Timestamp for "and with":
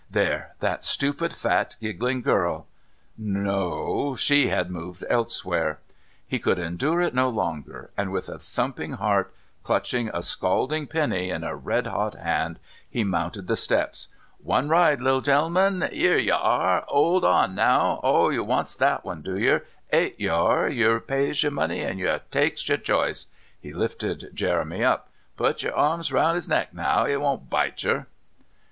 7.95-8.27